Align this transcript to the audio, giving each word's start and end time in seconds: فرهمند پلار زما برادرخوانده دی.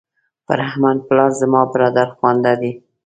فرهمند 0.45 0.99
پلار 1.07 1.31
زما 1.41 1.61
برادرخوانده 1.73 2.53
دی. 2.61 2.71